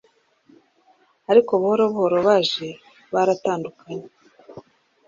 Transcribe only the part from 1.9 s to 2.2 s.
buhoro